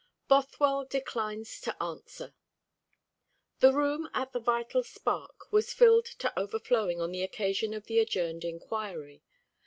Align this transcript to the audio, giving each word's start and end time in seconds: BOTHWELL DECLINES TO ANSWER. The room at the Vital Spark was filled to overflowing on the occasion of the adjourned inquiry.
BOTHWELL 0.29 0.85
DECLINES 0.85 1.61
TO 1.61 1.75
ANSWER. 1.79 2.33
The 3.59 3.71
room 3.71 4.09
at 4.15 4.33
the 4.33 4.39
Vital 4.39 4.81
Spark 4.81 5.51
was 5.53 5.73
filled 5.73 6.05
to 6.17 6.33
overflowing 6.39 6.99
on 6.99 7.11
the 7.11 7.21
occasion 7.21 7.71
of 7.75 7.85
the 7.85 7.99
adjourned 7.99 8.43
inquiry. 8.43 9.21